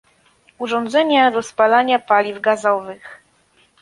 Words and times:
Urządzenia 0.59 1.31
do 1.31 1.43
spalania 1.43 1.99
paliw 1.99 2.41
gazowych 2.41 3.19